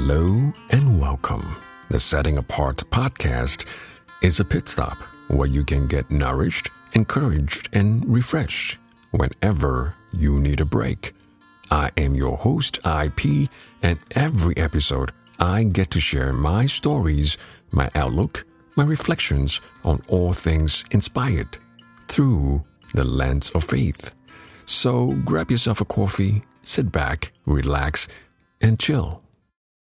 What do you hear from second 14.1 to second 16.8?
every episode I get to share my